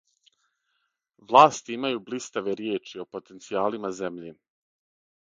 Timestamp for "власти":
1.33-1.77